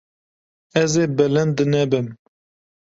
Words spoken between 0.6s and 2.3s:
Ez ê bilind nebim.